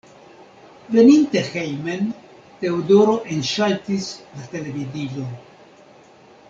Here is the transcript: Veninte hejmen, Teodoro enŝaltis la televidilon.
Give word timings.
Veninte 0.95 1.43
hejmen, 1.49 2.09
Teodoro 2.63 3.15
enŝaltis 3.37 4.09
la 4.39 4.51
televidilon. 4.55 5.33